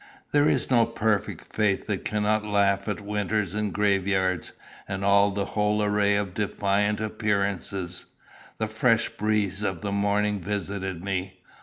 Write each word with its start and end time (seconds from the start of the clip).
There 0.31 0.49
is 0.49 0.71
no 0.71 0.87
perfect 0.87 1.53
faith 1.53 1.85
that 1.85 2.03
cannot 2.05 2.43
laugh 2.43 2.87
at 2.87 3.01
winters 3.01 3.53
and 3.53 3.71
graveyards, 3.71 4.51
and 4.87 5.05
all 5.05 5.29
the 5.29 5.45
whole 5.45 5.83
array 5.83 6.15
of 6.15 6.33
defiant 6.33 6.99
appearances. 6.99 8.05
The 8.57 8.65
fresh 8.65 9.09
breeze 9.09 9.61
of 9.61 9.81
the 9.81 9.91
morning 9.91 10.39
visited 10.39 11.03
me. 11.03 11.37